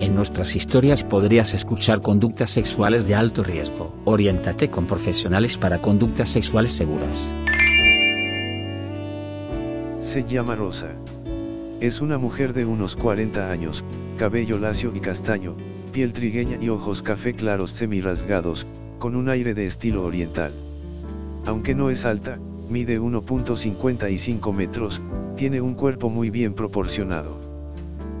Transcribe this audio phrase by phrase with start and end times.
[0.00, 3.96] En nuestras historias podrías escuchar conductas sexuales de alto riesgo.
[4.04, 7.28] Oriéntate con profesionales para conductas sexuales seguras.
[9.98, 10.90] Se llama Rosa.
[11.80, 13.84] Es una mujer de unos 40 años,
[14.16, 15.56] cabello lacio y castaño,
[15.92, 18.68] piel trigueña y ojos café claros semi-rasgados,
[19.00, 20.52] con un aire de estilo oriental.
[21.44, 22.38] Aunque no es alta,
[22.68, 25.02] mide 1.55 metros,
[25.36, 27.40] tiene un cuerpo muy bien proporcionado.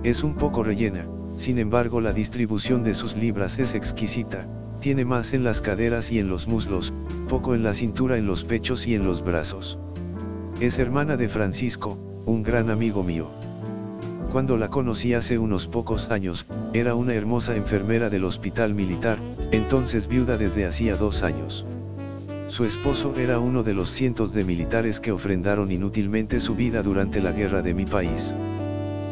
[0.02, 1.06] Es un poco rellena,
[1.38, 4.48] sin embargo la distribución de sus libras es exquisita,
[4.80, 6.92] tiene más en las caderas y en los muslos,
[7.28, 9.78] poco en la cintura, en los pechos y en los brazos.
[10.60, 13.30] Es hermana de Francisco, un gran amigo mío.
[14.32, 19.20] Cuando la conocí hace unos pocos años, era una hermosa enfermera del hospital militar,
[19.52, 21.64] entonces viuda desde hacía dos años.
[22.48, 27.20] Su esposo era uno de los cientos de militares que ofrendaron inútilmente su vida durante
[27.20, 28.34] la guerra de mi país.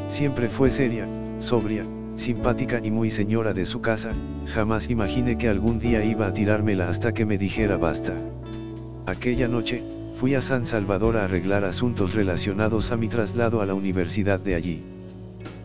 [0.09, 1.07] Siempre fue seria,
[1.39, 1.85] sobria,
[2.17, 4.13] simpática y muy señora de su casa,
[4.47, 8.15] jamás imaginé que algún día iba a tirármela hasta que me dijera basta.
[9.07, 9.83] Aquella noche,
[10.15, 14.55] fui a San Salvador a arreglar asuntos relacionados a mi traslado a la universidad de
[14.55, 14.83] allí.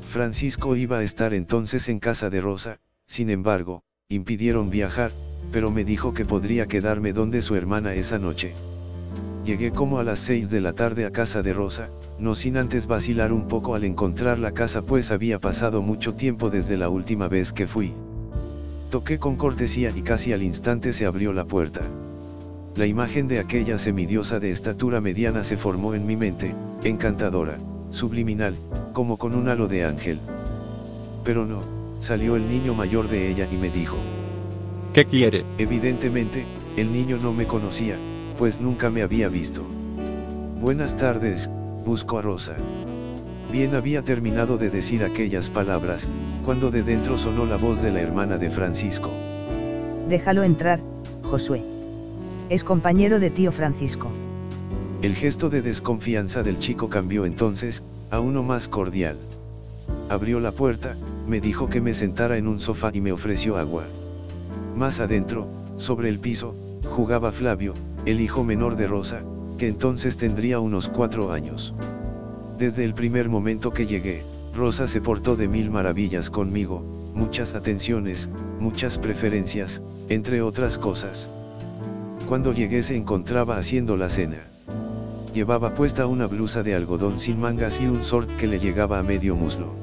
[0.02, 5.14] Francisco iba a estar entonces en casa de Rosa, sin embargo, impidieron viajar,
[5.52, 8.54] pero me dijo que podría quedarme donde su hermana esa noche.
[9.52, 12.88] Llegué como a las 6 de la tarde a casa de Rosa, no sin antes
[12.88, 17.28] vacilar un poco al encontrar la casa pues había pasado mucho tiempo desde la última
[17.28, 17.94] vez que fui.
[18.90, 21.82] Toqué con cortesía y casi al instante se abrió la puerta.
[22.76, 27.58] La imagen de aquella semidiosa de estatura mediana se formó en mi mente, encantadora,
[27.90, 28.56] subliminal,
[28.94, 30.22] como con un halo de ángel.
[31.26, 31.62] Pero no,
[32.00, 33.98] salió el niño mayor de ella y me dijo.
[34.94, 35.44] ¿Qué quiere?
[35.58, 36.46] Evidentemente,
[36.78, 37.98] el niño no me conocía,
[38.42, 39.64] pues nunca me había visto.
[40.60, 41.48] Buenas tardes,
[41.86, 42.56] busco a Rosa.
[43.52, 46.10] Bien había terminado de decir aquellas palabras,
[46.44, 49.12] cuando de dentro sonó la voz de la hermana de Francisco.
[50.10, 50.82] Déjalo entrar,
[51.22, 51.64] Josué.
[52.50, 54.10] Es compañero de tío Francisco.
[55.04, 59.20] El gesto de desconfianza del chico cambió entonces, a uno más cordial.
[60.10, 60.98] Abrió la puerta,
[61.28, 63.84] me dijo que me sentara en un sofá y me ofreció agua.
[64.76, 65.48] Más adentro,
[65.78, 66.56] sobre el piso,
[66.90, 67.76] jugaba Flavio,
[68.06, 69.22] el hijo menor de Rosa,
[69.58, 71.74] que entonces tendría unos cuatro años.
[72.58, 74.24] Desde el primer momento que llegué,
[74.56, 78.30] Rosa se portó de mil maravillas conmigo, muchas atenciones,
[78.60, 81.30] muchas preferencias, entre otras cosas.
[82.28, 84.48] Cuando llegué se encontraba haciendo la cena.
[85.34, 89.04] Llevaba puesta una blusa de algodón sin mangas y un short que le llegaba a
[89.04, 89.74] medio muslo.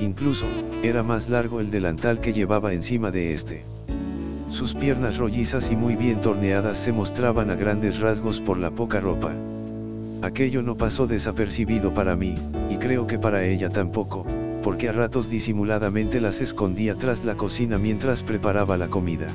[0.00, 0.46] Incluso,
[0.82, 3.64] era más largo el delantal que llevaba encima de este.
[4.50, 9.00] Sus piernas rollizas y muy bien torneadas se mostraban a grandes rasgos por la poca
[9.00, 9.32] ropa.
[10.22, 12.34] Aquello no pasó desapercibido para mí,
[12.68, 14.26] y creo que para ella tampoco,
[14.62, 19.28] porque a ratos disimuladamente las escondía tras la cocina mientras preparaba la comida.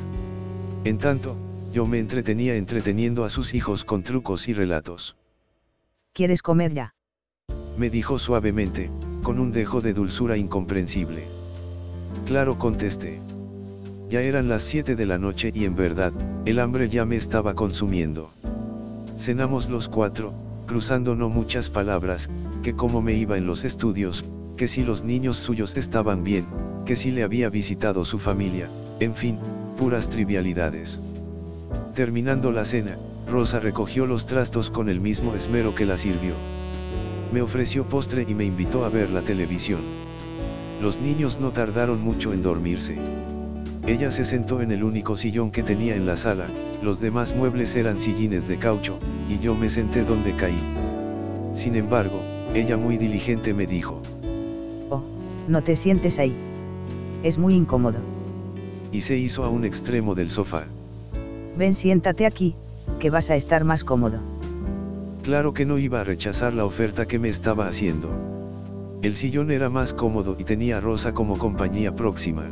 [0.84, 1.38] En tanto,
[1.72, 5.16] yo me entretenía entreteniendo a sus hijos con trucos y relatos.
[6.12, 6.94] ¿Quieres comer ya?
[7.78, 8.92] Me dijo suavemente,
[9.24, 11.26] con un dejo de dulzura incomprensible.
[12.26, 13.22] Claro contesté.
[14.08, 16.14] Ya eran las 7 de la noche y en verdad,
[16.46, 18.32] el hambre ya me estaba consumiendo.
[19.18, 20.34] Cenamos los cuatro,
[20.68, 22.30] cruzando no muchas palabras,
[22.62, 24.24] que cómo me iba en los estudios,
[24.58, 26.46] que si los niños suyos estaban bien,
[26.86, 29.40] que si le había visitado su familia, en fin,
[29.76, 31.00] puras trivialidades.
[31.96, 36.36] Terminando la cena, Rosa recogió los trastos con el mismo esmero que la sirvió.
[37.34, 39.82] Me ofreció postre y me invitó a ver la televisión.
[40.80, 43.00] Los niños no tardaron mucho en dormirse.
[43.88, 46.50] Ella se sentó en el único sillón que tenía en la sala,
[46.82, 48.98] los demás muebles eran sillines de caucho,
[49.30, 50.60] y yo me senté donde caí.
[51.54, 52.20] Sin embargo,
[52.56, 54.02] ella muy diligente me dijo.
[54.90, 55.04] Oh,
[55.48, 56.36] no te sientes ahí.
[57.22, 58.00] Es muy incómodo.
[58.92, 60.64] Y se hizo a un extremo del sofá.
[61.56, 62.56] Ven siéntate aquí,
[63.00, 64.20] que vas a estar más cómodo.
[65.22, 68.10] Claro que no iba a rechazar la oferta que me estaba haciendo.
[69.04, 72.46] El sillón era más cómodo y tenía a Rosa como compañía próxima.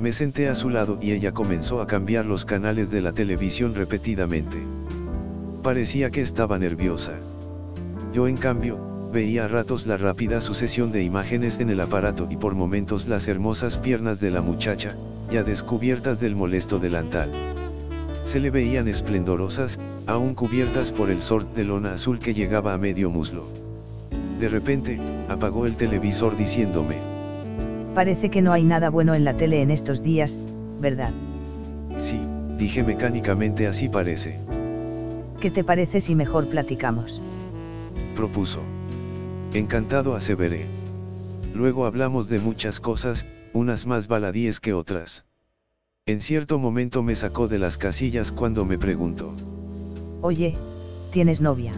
[0.00, 3.74] Me senté a su lado y ella comenzó a cambiar los canales de la televisión
[3.74, 4.58] repetidamente.
[5.62, 7.14] Parecía que estaba nerviosa.
[8.12, 8.78] Yo en cambio,
[9.12, 13.26] veía a ratos la rápida sucesión de imágenes en el aparato y por momentos las
[13.26, 14.96] hermosas piernas de la muchacha,
[15.30, 17.32] ya descubiertas del molesto delantal.
[18.22, 22.78] Se le veían esplendorosas, aún cubiertas por el sort de lona azul que llegaba a
[22.78, 23.48] medio muslo.
[24.38, 27.17] De repente, apagó el televisor diciéndome.
[27.94, 30.38] Parece que no hay nada bueno en la tele en estos días,
[30.80, 31.12] ¿verdad?
[31.98, 32.20] Sí,
[32.56, 34.38] dije mecánicamente así parece.
[35.40, 37.20] ¿Qué te parece si mejor platicamos?
[38.14, 38.60] Propuso.
[39.52, 40.66] Encantado aseveré.
[41.54, 45.24] Luego hablamos de muchas cosas, unas más baladíes que otras.
[46.06, 49.34] En cierto momento me sacó de las casillas cuando me preguntó.
[50.20, 50.56] Oye,
[51.12, 51.72] ¿tienes novia?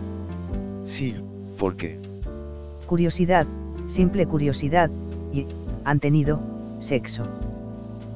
[0.85, 1.15] Sí,
[1.59, 2.01] ¿por qué?
[2.87, 3.47] Curiosidad,
[3.87, 4.91] simple curiosidad,
[5.85, 6.41] ¿han tenido,
[6.79, 7.25] sexo?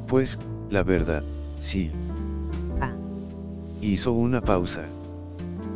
[0.06, 0.38] Pues,
[0.70, 1.22] la verdad,
[1.58, 1.90] sí.
[2.81, 2.93] Ah.
[3.81, 4.82] Hizo una pausa.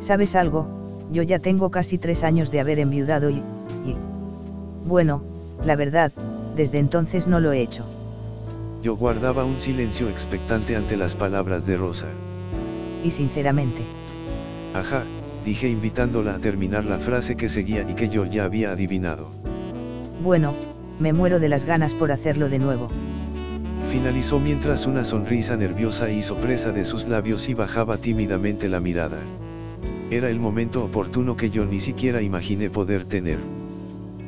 [0.01, 0.67] ¿Sabes algo?
[1.13, 3.37] Yo ya tengo casi tres años de haber enviudado y,
[3.85, 3.97] y...
[4.87, 5.23] Bueno,
[5.65, 6.13] la verdad,
[6.57, 7.85] desde entonces no lo he hecho.
[8.83, 12.07] Yo guardaba un silencio expectante ante las palabras de Rosa.
[13.03, 13.83] Y sinceramente.
[14.75, 15.05] Ajá,
[15.45, 19.31] dije invitándola a terminar la frase que seguía y que yo ya había adivinado.
[20.23, 20.55] Bueno,
[21.01, 22.89] me muero de las ganas por hacerlo de nuevo.
[23.91, 29.19] Finalizó mientras una sonrisa nerviosa hizo presa de sus labios y bajaba tímidamente la mirada.
[30.11, 33.39] Era el momento oportuno que yo ni siquiera imaginé poder tener.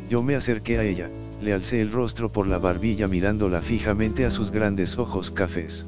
[0.08, 4.30] Yo me acerqué a ella, le alcé el rostro por la barbilla mirándola fijamente a
[4.30, 5.86] sus grandes ojos cafés.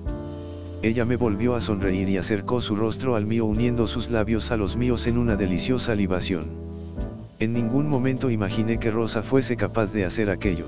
[0.82, 4.56] Ella me volvió a sonreír y acercó su rostro al mío uniendo sus labios a
[4.56, 6.71] los míos en una deliciosa libación.
[7.42, 10.66] En ningún momento imaginé que Rosa fuese capaz de hacer aquello.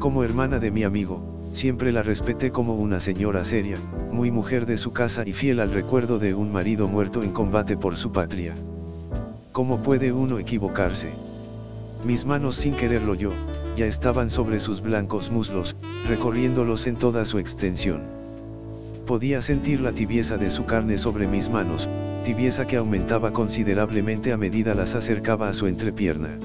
[0.00, 3.78] Como hermana de mi amigo, siempre la respeté como una señora seria,
[4.12, 7.78] muy mujer de su casa y fiel al recuerdo de un marido muerto en combate
[7.78, 8.54] por su patria.
[9.52, 11.08] ¿Cómo puede uno equivocarse?
[12.04, 13.32] Mis manos sin quererlo yo,
[13.74, 15.74] ya estaban sobre sus blancos muslos,
[16.06, 18.02] recorriéndolos en toda su extensión.
[19.06, 21.88] Podía sentir la tibieza de su carne sobre mis manos,
[22.22, 26.38] tibieza que aumentaba considerablemente a medida las acercaba a su entrepierna.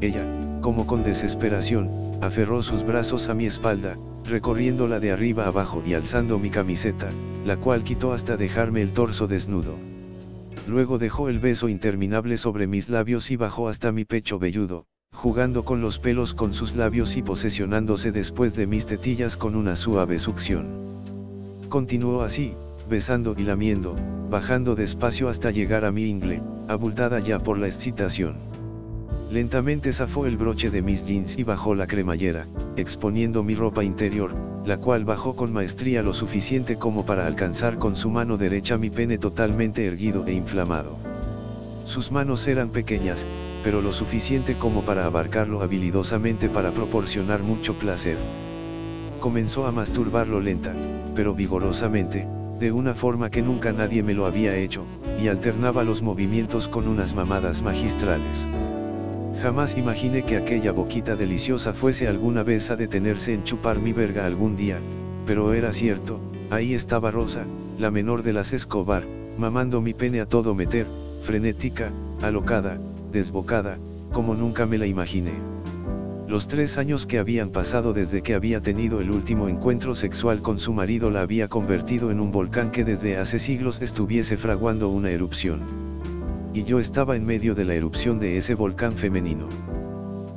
[0.00, 0.24] Ella,
[0.60, 1.90] como con desesperación,
[2.20, 7.10] aferró sus brazos a mi espalda, recorriéndola de arriba abajo y alzando mi camiseta,
[7.44, 9.76] la cual quitó hasta dejarme el torso desnudo.
[10.68, 15.64] Luego dejó el beso interminable sobre mis labios y bajó hasta mi pecho velludo, jugando
[15.64, 20.18] con los pelos con sus labios y posesionándose después de mis tetillas con una suave
[20.20, 20.66] succión.
[21.68, 22.54] Continuó así,
[22.92, 23.96] besando y lamiendo,
[24.28, 28.36] bajando despacio hasta llegar a mi ingle, abultada ya por la excitación.
[29.30, 34.34] Lentamente zafó el broche de mis jeans y bajó la cremallera, exponiendo mi ropa interior,
[34.66, 38.90] la cual bajó con maestría lo suficiente como para alcanzar con su mano derecha mi
[38.90, 40.98] pene totalmente erguido e inflamado.
[41.84, 43.26] Sus manos eran pequeñas,
[43.64, 48.18] pero lo suficiente como para abarcarlo habilidosamente para proporcionar mucho placer.
[49.18, 50.74] Comenzó a masturbarlo lenta,
[51.14, 52.28] pero vigorosamente,
[52.62, 54.86] de una forma que nunca nadie me lo había hecho,
[55.20, 58.46] y alternaba los movimientos con unas mamadas magistrales.
[59.42, 64.26] Jamás imaginé que aquella boquita deliciosa fuese alguna vez a detenerse en chupar mi verga
[64.26, 64.78] algún día,
[65.26, 66.20] pero era cierto,
[66.50, 67.46] ahí estaba Rosa,
[67.78, 69.04] la menor de las Escobar,
[69.36, 70.86] mamando mi pene a todo meter,
[71.20, 71.90] frenética,
[72.22, 72.78] alocada,
[73.10, 73.76] desbocada,
[74.12, 75.32] como nunca me la imaginé.
[76.32, 80.58] Los tres años que habían pasado desde que había tenido el último encuentro sexual con
[80.58, 85.10] su marido la había convertido en un volcán que desde hace siglos estuviese fraguando una
[85.10, 85.60] erupción.
[86.54, 89.46] Y yo estaba en medio de la erupción de ese volcán femenino.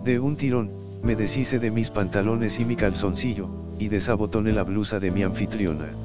[0.04, 0.70] De un tirón,
[1.02, 3.48] me deshice de mis pantalones y mi calzoncillo,
[3.80, 5.96] y desabotoné la blusa de mi anfitriona.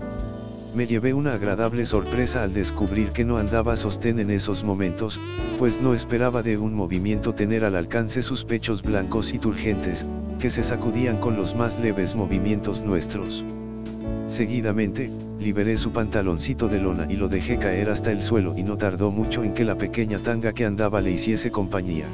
[0.73, 5.21] Me llevé una agradable sorpresa al descubrir que no andaba sostén en esos momentos,
[5.59, 10.07] pues no esperaba de un movimiento tener al alcance sus pechos blancos y turgentes,
[10.39, 13.45] que se sacudían con los más leves movimientos nuestros.
[14.29, 15.11] Seguidamente,
[15.41, 19.11] liberé su pantaloncito de lona y lo dejé caer hasta el suelo y no tardó
[19.11, 22.07] mucho en que la pequeña tanga que andaba le hiciese compañía.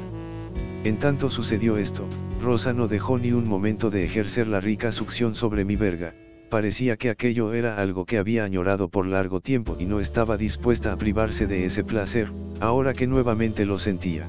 [0.83, 2.07] En tanto sucedió esto,
[2.41, 6.15] Rosa no dejó ni un momento de ejercer la rica succión sobre mi verga,
[6.49, 10.91] parecía que aquello era algo que había añorado por largo tiempo y no estaba dispuesta
[10.91, 14.25] a privarse de ese placer, ahora que nuevamente lo sentía.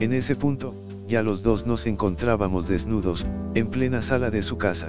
[0.00, 0.74] En ese punto,
[1.06, 4.88] ya los dos nos encontrábamos desnudos, en plena sala de su casa.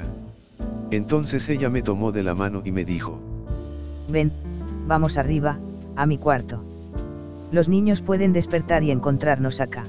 [0.91, 3.19] Entonces ella me tomó de la mano y me dijo,
[4.09, 4.31] Ven,
[4.87, 5.59] vamos arriba,
[5.95, 6.63] a mi cuarto.
[7.51, 9.83] Los niños pueden despertar y encontrarnos acá.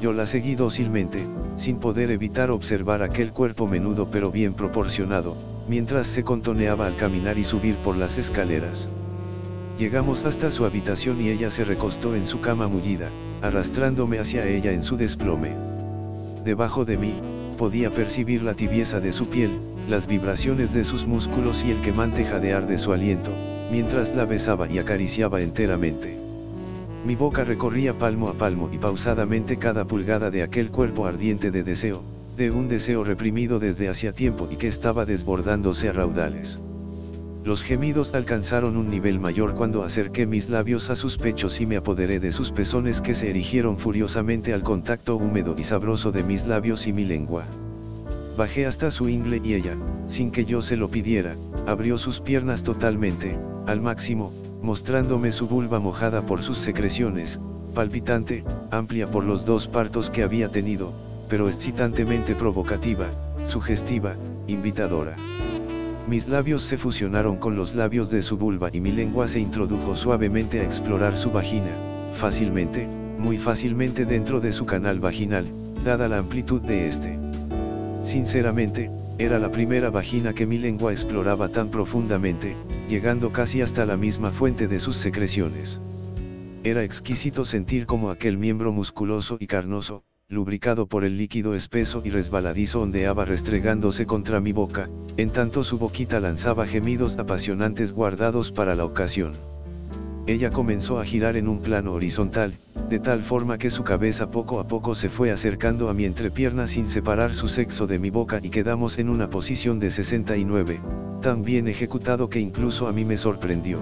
[0.00, 5.36] Yo la seguí dócilmente, sin poder evitar observar aquel cuerpo menudo pero bien proporcionado,
[5.68, 8.88] mientras se contoneaba al caminar y subir por las escaleras.
[9.78, 13.10] Llegamos hasta su habitación y ella se recostó en su cama mullida,
[13.42, 15.54] arrastrándome hacia ella en su desplome.
[16.44, 17.20] Debajo de mí,
[17.58, 22.24] podía percibir la tibieza de su piel, las vibraciones de sus músculos y el quemante
[22.24, 23.32] jadear de su aliento,
[23.70, 26.18] mientras la besaba y acariciaba enteramente.
[27.04, 31.62] Mi boca recorría palmo a palmo y pausadamente cada pulgada de aquel cuerpo ardiente de
[31.62, 32.02] deseo,
[32.36, 36.60] de un deseo reprimido desde hacía tiempo y que estaba desbordándose a raudales.
[37.44, 41.76] Los gemidos alcanzaron un nivel mayor cuando acerqué mis labios a sus pechos y me
[41.76, 46.44] apoderé de sus pezones que se erigieron furiosamente al contacto húmedo y sabroso de mis
[46.46, 47.44] labios y mi lengua.
[48.36, 49.76] Bajé hasta su ingle y ella,
[50.08, 55.78] sin que yo se lo pidiera, abrió sus piernas totalmente, al máximo, mostrándome su vulva
[55.78, 57.40] mojada por sus secreciones,
[57.74, 63.06] palpitante, amplia por los dos partos que había tenido, pero excitantemente provocativa,
[63.44, 64.16] sugestiva,
[64.46, 65.16] invitadora.
[66.08, 69.96] Mis labios se fusionaron con los labios de su vulva y mi lengua se introdujo
[69.96, 71.70] suavemente a explorar su vagina,
[72.12, 75.46] fácilmente, muy fácilmente dentro de su canal vaginal,
[75.84, 77.18] dada la amplitud de este.
[78.02, 82.54] Sinceramente, era la primera vagina que mi lengua exploraba tan profundamente,
[82.88, 85.80] llegando casi hasta la misma fuente de sus secreciones.
[86.62, 92.10] Era exquisito sentir como aquel miembro musculoso y carnoso, lubricado por el líquido espeso y
[92.10, 98.74] resbaladizo ondeaba restregándose contra mi boca, en tanto su boquita lanzaba gemidos apasionantes guardados para
[98.74, 99.34] la ocasión.
[100.26, 102.58] Ella comenzó a girar en un plano horizontal,
[102.90, 106.66] de tal forma que su cabeza poco a poco se fue acercando a mi entrepierna
[106.66, 110.80] sin separar su sexo de mi boca y quedamos en una posición de 69,
[111.22, 113.78] tan bien ejecutado que incluso a mí me sorprendió.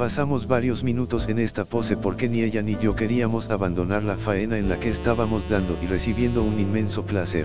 [0.00, 4.56] Pasamos varios minutos en esta pose porque ni ella ni yo queríamos abandonar la faena
[4.56, 7.44] en la que estábamos dando y recibiendo un inmenso placer.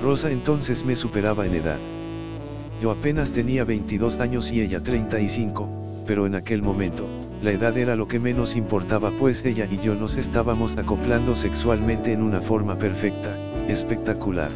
[0.00, 1.76] Rosa entonces me superaba en edad.
[2.80, 7.06] Yo apenas tenía 22 años y ella 35, pero en aquel momento,
[7.42, 12.12] la edad era lo que menos importaba pues ella y yo nos estábamos acoplando sexualmente
[12.12, 13.36] en una forma perfecta,
[13.68, 14.50] espectacular.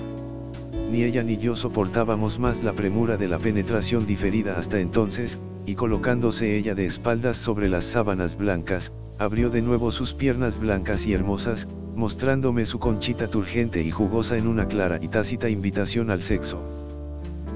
[0.90, 5.74] Ni ella ni yo soportábamos más la premura de la penetración diferida hasta entonces, y
[5.74, 11.12] colocándose ella de espaldas sobre las sábanas blancas, abrió de nuevo sus piernas blancas y
[11.12, 16.60] hermosas, mostrándome su conchita turgente y jugosa en una clara y tácita invitación al sexo.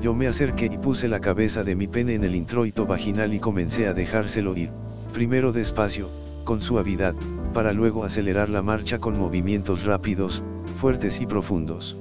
[0.00, 3.40] Yo me acerqué y puse la cabeza de mi pene en el introito vaginal y
[3.40, 4.70] comencé a dejárselo ir,
[5.12, 6.08] primero despacio,
[6.44, 7.14] con suavidad,
[7.52, 10.44] para luego acelerar la marcha con movimientos rápidos,
[10.76, 11.96] fuertes y profundos.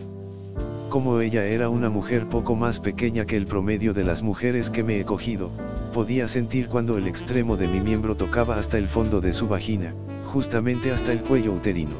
[0.89, 4.83] Como ella era una mujer poco más pequeña que el promedio de las mujeres que
[4.83, 5.51] me he cogido,
[5.93, 9.93] podía sentir cuando el extremo de mi miembro tocaba hasta el fondo de su vagina,
[10.25, 11.97] justamente hasta el cuello uterino.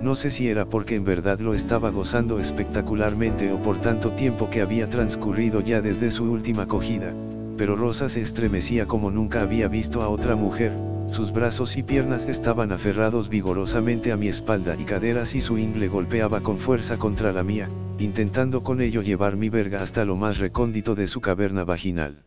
[0.00, 4.48] No sé si era porque en verdad lo estaba gozando espectacularmente o por tanto tiempo
[4.48, 7.12] que había transcurrido ya desde su última cogida,
[7.56, 10.72] pero Rosa se estremecía como nunca había visto a otra mujer,
[11.08, 15.88] sus brazos y piernas estaban aferrados vigorosamente a mi espalda y caderas y su ingle
[15.88, 20.38] golpeaba con fuerza contra la mía, intentando con ello llevar mi verga hasta lo más
[20.38, 22.24] recóndito de su caverna vaginal.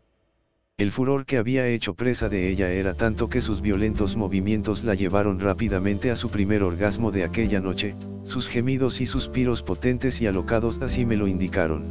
[0.78, 4.96] El furor que había hecho presa de ella era tanto que sus violentos movimientos la
[4.96, 10.28] llevaron rápidamente a su primer orgasmo de aquella noche, sus gemidos y suspiros potentes y
[10.28, 11.84] alocados así me lo indicaron.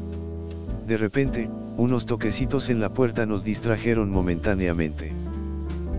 [0.89, 5.13] De repente, unos toquecitos en la puerta nos distrajeron momentáneamente.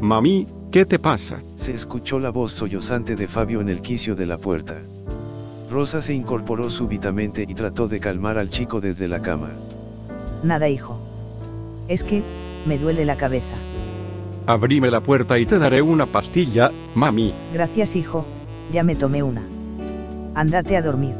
[0.02, 1.44] Mami, ¿qué te pasa?
[1.56, 4.82] Se escuchó la voz sollozante de Fabio en el quicio de la puerta.
[5.70, 9.52] Rosa se incorporó súbitamente y trató de calmar al chico desde la cama.
[10.42, 11.00] Nada, hijo.
[11.88, 12.24] Es que,
[12.66, 13.54] me duele la cabeza.
[14.48, 17.36] Abrime la puerta y te daré una pastilla, mami.
[17.54, 18.26] Gracias, hijo,
[18.72, 19.44] ya me tomé una.
[20.34, 21.14] Andate a dormir.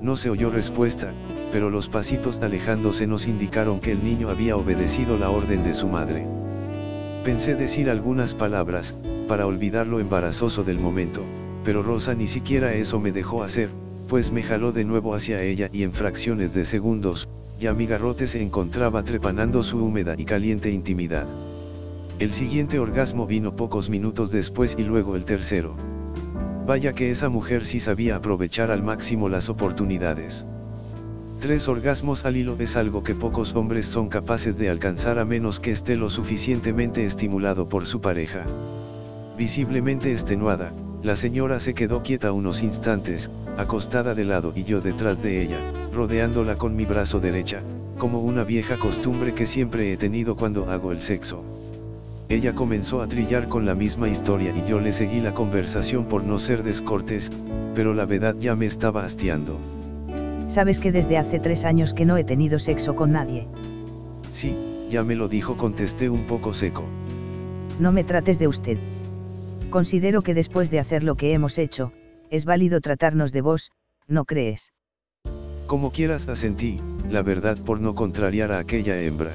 [0.00, 1.12] No se oyó respuesta,
[1.52, 5.86] pero los pasitos alejándose nos indicaron que el niño había obedecido la orden de su
[5.86, 6.39] madre.
[7.24, 8.94] Pensé decir algunas palabras,
[9.28, 11.22] para olvidar lo embarazoso del momento,
[11.64, 13.68] pero Rosa ni siquiera eso me dejó hacer,
[14.08, 18.26] pues me jaló de nuevo hacia ella y en fracciones de segundos, ya mi garrote
[18.26, 21.26] se encontraba trepanando su húmeda y caliente intimidad.
[22.18, 25.76] El siguiente orgasmo vino pocos minutos después y luego el tercero.
[26.66, 30.46] Vaya que esa mujer sí sabía aprovechar al máximo las oportunidades.
[31.40, 35.58] Tres orgasmos al hilo es algo que pocos hombres son capaces de alcanzar a menos
[35.58, 38.44] que esté lo suficientemente estimulado por su pareja.
[39.38, 45.22] Visiblemente extenuada, la señora se quedó quieta unos instantes, acostada de lado y yo detrás
[45.22, 45.58] de ella,
[45.94, 47.62] rodeándola con mi brazo derecha,
[47.96, 51.42] como una vieja costumbre que siempre he tenido cuando hago el sexo.
[52.28, 56.22] Ella comenzó a trillar con la misma historia y yo le seguí la conversación por
[56.22, 57.30] no ser descortés,
[57.74, 59.79] pero la verdad ya me estaba hastiando.
[60.50, 63.46] Sabes que desde hace tres años que no he tenido sexo con nadie.
[64.32, 64.56] Sí,
[64.88, 66.82] ya me lo dijo, contesté un poco seco.
[67.78, 68.76] No me trates de usted.
[69.70, 71.92] Considero que después de hacer lo que hemos hecho,
[72.30, 73.70] es válido tratarnos de vos,
[74.08, 74.72] ¿no crees?
[75.68, 79.30] Como quieras asentí, la verdad por no contrariar a aquella hembra.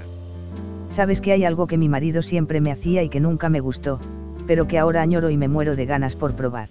[0.89, 4.01] Sabes que hay algo que mi marido siempre me hacía y que nunca me gustó,
[4.47, 6.67] pero que ahora añoro y me muero de ganas por probar.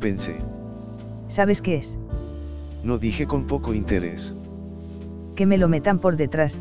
[0.00, 0.38] Pensé.
[1.28, 1.98] ¿Sabes qué es?
[2.82, 4.34] No dije con poco interés.
[5.36, 6.60] Que me lo metan por detrás,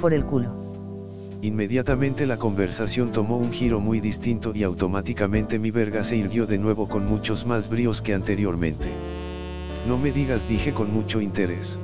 [0.00, 0.66] por el culo.
[1.42, 6.58] Inmediatamente la conversación tomó un giro muy distinto y automáticamente mi verga se irguió de
[6.58, 8.90] nuevo con muchos más bríos que anteriormente.
[9.86, 11.78] No me digas dije con mucho interés.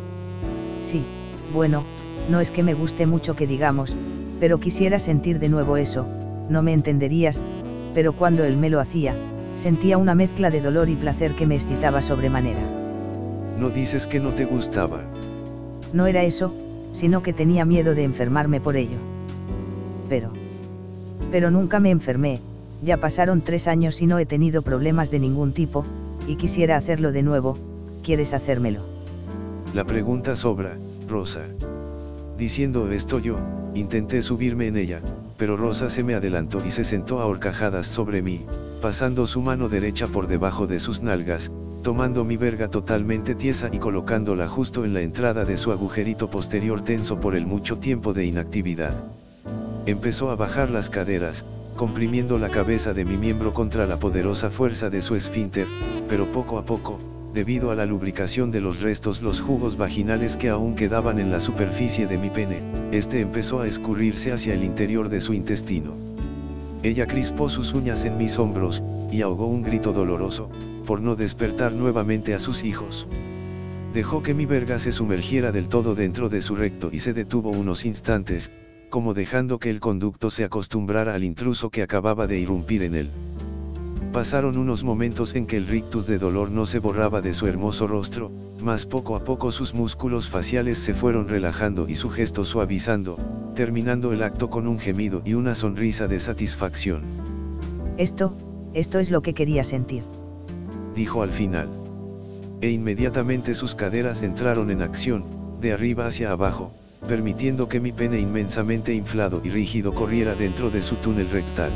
[0.81, 1.05] Sí,
[1.53, 1.85] bueno,
[2.31, 3.95] no es que me guste mucho que digamos,
[4.41, 6.07] pero quisiera sentir de nuevo eso,
[6.49, 7.45] no me entenderías,
[7.95, 9.15] pero cuando él me lo hacía,
[9.55, 12.72] sentía una mezcla de dolor y placer que me excitaba sobremanera.
[13.63, 15.03] No dices que no te gustaba.
[15.93, 16.53] No era eso,
[16.91, 18.97] sino que tenía miedo de enfermarme por ello.
[20.09, 20.33] Pero...
[21.31, 22.41] Pero nunca me enfermé,
[22.83, 25.85] ya pasaron tres años y no he tenido problemas de ningún tipo,
[26.27, 27.57] y quisiera hacerlo de nuevo,
[28.03, 28.81] ¿quieres hacérmelo?
[29.75, 30.77] La pregunta sobra,
[31.09, 31.43] Rosa.
[32.37, 33.39] Diciendo esto yo,
[33.75, 35.03] intenté subirme en ella,
[35.39, 38.45] pero Rosa se me adelantó y se sentó a horcajadas sobre mí,
[38.81, 41.53] pasando su mano derecha por debajo de sus nalgas,
[41.83, 46.81] tomando mi verga totalmente tiesa y colocándola justo en la entrada de su agujerito posterior
[46.81, 48.95] tenso por el mucho tiempo de inactividad.
[49.85, 51.45] Empezó a bajar las caderas,
[51.77, 55.67] comprimiendo la cabeza de mi miembro contra la poderosa fuerza de su esfínter,
[56.09, 57.01] pero poco a poco,
[57.35, 61.41] debido a la lubricación de los restos los jugos vaginales que aún quedaban en la
[61.41, 62.63] superficie de mi pene,
[62.93, 65.95] este empezó a escurrirse hacia el interior de su intestino.
[66.85, 70.49] Ella crispó sus uñas en mis hombros, y ahogó un grito doloroso,
[70.83, 73.07] por no despertar nuevamente a sus hijos.
[73.93, 77.51] Dejó que mi verga se sumergiera del todo dentro de su recto y se detuvo
[77.51, 78.51] unos instantes,
[78.89, 83.11] como dejando que el conducto se acostumbrara al intruso que acababa de irrumpir en él.
[84.13, 87.87] Pasaron unos momentos en que el rictus de dolor no se borraba de su hermoso
[87.87, 88.31] rostro,
[88.63, 93.17] mas poco a poco sus músculos faciales se fueron relajando y su gesto suavizando,
[93.55, 97.03] terminando el acto con un gemido y una sonrisa de satisfacción.
[97.97, 98.37] Esto,
[98.75, 100.03] esto es lo que quería sentir.
[100.95, 101.69] Dijo al final.
[102.61, 105.25] E inmediatamente sus caderas entraron en acción,
[105.61, 106.73] de arriba hacia abajo,
[107.09, 111.73] permitiendo que mi pene inmensamente inflado y rígido corriera dentro de su túnel rectal.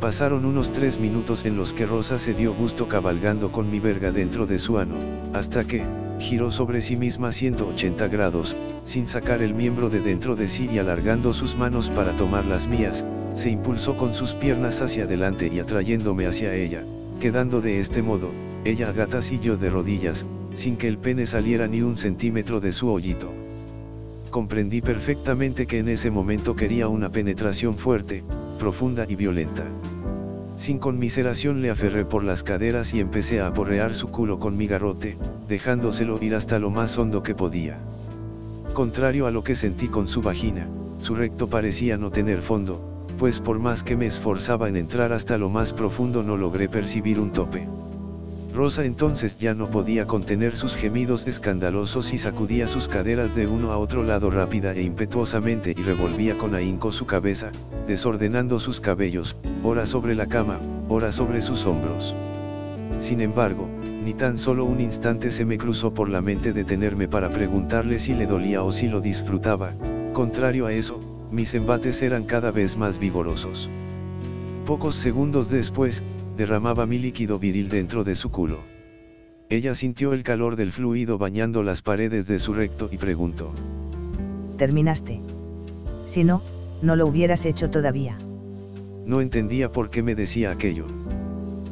[0.00, 4.12] Pasaron unos tres minutos en los que Rosa se dio gusto cabalgando con mi verga
[4.12, 4.96] dentro de su ano,
[5.32, 5.84] hasta que,
[6.18, 10.78] giró sobre sí misma 180 grados, sin sacar el miembro de dentro de sí y
[10.78, 15.58] alargando sus manos para tomar las mías, se impulsó con sus piernas hacia adelante y
[15.58, 16.84] atrayéndome hacia ella,
[17.24, 18.32] quedando de este modo,
[18.66, 23.32] ella a de rodillas, sin que el pene saliera ni un centímetro de su hoyito
[24.28, 28.24] comprendí perfectamente que en ese momento quería una penetración fuerte,
[28.58, 29.62] profunda y violenta.
[30.56, 34.66] Sin conmiseración le aferré por las caderas y empecé a aporrear su culo con mi
[34.66, 35.16] garrote,
[35.48, 37.78] dejándoselo ir hasta lo más hondo que podía.
[38.74, 43.40] Contrario a lo que sentí con su vagina, su recto parecía no tener fondo, pues
[43.40, 47.32] por más que me esforzaba en entrar hasta lo más profundo no logré percibir un
[47.32, 47.66] tope.
[48.54, 53.72] Rosa entonces ya no podía contener sus gemidos escandalosos y sacudía sus caderas de uno
[53.72, 57.50] a otro lado rápida e impetuosamente y revolvía con ahínco su cabeza,
[57.88, 62.14] desordenando sus cabellos, ora sobre la cama, ora sobre sus hombros.
[62.98, 63.68] Sin embargo,
[64.04, 68.14] ni tan solo un instante se me cruzó por la mente detenerme para preguntarle si
[68.14, 69.72] le dolía o si lo disfrutaba,
[70.12, 71.00] contrario a eso,
[71.34, 73.68] mis embates eran cada vez más vigorosos.
[74.64, 76.02] Pocos segundos después,
[76.36, 78.60] derramaba mi líquido viril dentro de su culo.
[79.50, 83.52] Ella sintió el calor del fluido bañando las paredes de su recto y preguntó.
[84.56, 85.20] ¿Terminaste?
[86.06, 86.42] Si no,
[86.80, 88.16] no lo hubieras hecho todavía.
[89.04, 90.86] No entendía por qué me decía aquello.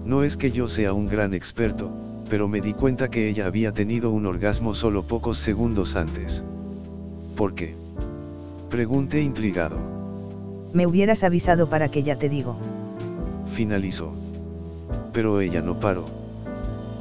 [0.04, 1.90] No es que yo sea un gran experto,
[2.28, 6.44] pero me di cuenta que ella había tenido un orgasmo solo pocos segundos antes.
[7.36, 7.81] ¿Por qué?
[8.72, 9.78] Pregunté intrigado.
[10.72, 12.56] Me hubieras avisado para que ya te digo.
[13.46, 14.12] Finalizó
[15.12, 16.06] pero ella no paró.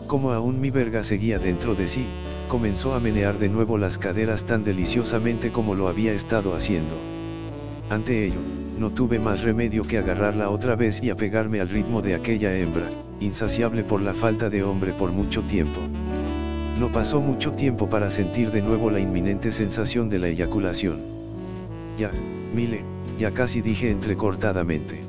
[0.08, 2.06] Como aún mi verga seguía dentro de sí,
[2.50, 6.96] comenzó a menear de nuevo las caderas tan deliciosamente como lo había estado haciendo.
[7.90, 8.40] Ante ello,
[8.78, 12.90] no tuve más remedio que agarrarla otra vez y apegarme al ritmo de aquella hembra,
[13.20, 15.80] insaciable por la falta de hombre por mucho tiempo.
[16.80, 21.21] No pasó mucho tiempo para sentir de nuevo la inminente sensación de la eyaculación.
[22.02, 22.12] Ya,
[22.56, 22.84] Mile,
[23.20, 25.02] ya casi dije entrecortadamente.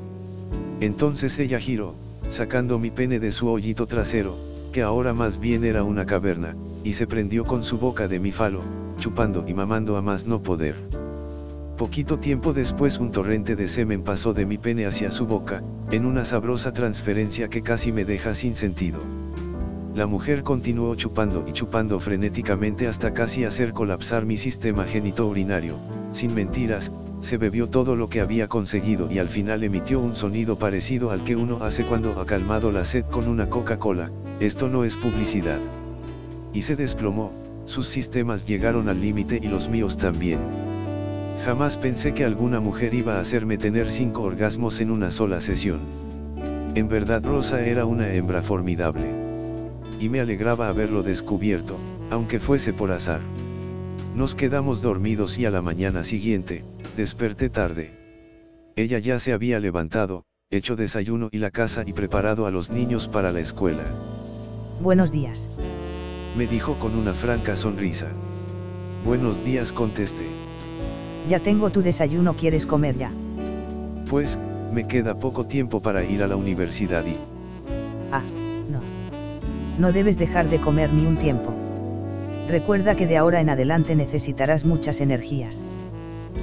[0.79, 1.95] Entonces ella giró,
[2.27, 4.37] sacando mi pene de su hoyito trasero,
[4.71, 8.31] que ahora más bien era una caverna, y se prendió con su boca de mi
[8.31, 8.61] falo,
[8.99, 10.75] chupando y mamando a más no poder.
[11.79, 16.05] Poquito tiempo después un torrente de semen pasó de mi pene hacia su boca, en
[16.05, 18.99] una sabrosa transferencia que casi me deja sin sentido.
[19.95, 25.77] La mujer continuó chupando y chupando frenéticamente hasta casi hacer colapsar mi sistema genitourinario,
[26.09, 30.57] sin mentiras, se bebió todo lo que había conseguido y al final emitió un sonido
[30.57, 34.83] parecido al que uno hace cuando ha calmado la sed con una Coca-Cola, esto no
[34.83, 35.59] es publicidad.
[36.53, 37.31] Y se desplomó,
[37.65, 40.39] sus sistemas llegaron al límite y los míos también.
[41.45, 45.81] Jamás pensé que alguna mujer iba a hacerme tener cinco orgasmos en una sola sesión.
[46.73, 49.22] En verdad Rosa era una hembra formidable.
[49.99, 51.77] Y me alegraba haberlo descubierto,
[52.09, 53.21] aunque fuese por azar.
[54.15, 56.63] Nos quedamos dormidos y a la mañana siguiente,
[56.95, 57.97] desperté tarde.
[58.75, 63.07] Ella ya se había levantado, hecho desayuno y la casa y preparado a los niños
[63.07, 63.83] para la escuela.
[64.81, 65.47] Buenos días.
[66.37, 68.07] Me dijo con una franca sonrisa.
[69.05, 70.27] Buenos días contesté.
[71.27, 73.11] Ya tengo tu desayuno, ¿quieres comer ya?
[74.09, 74.37] Pues,
[74.71, 77.17] me queda poco tiempo para ir a la universidad y...
[79.77, 79.91] No.
[79.91, 81.53] Debes dejar de comer ni un tiempo.
[82.47, 85.63] Recuerda que de ahora en adelante necesitarás muchas energías.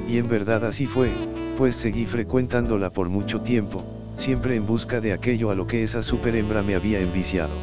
[0.09, 1.11] Y en verdad así fue,
[1.57, 6.03] pues seguí frecuentándola por mucho tiempo, siempre en busca de aquello a lo que esa
[6.03, 7.55] super hembra me había enviciado.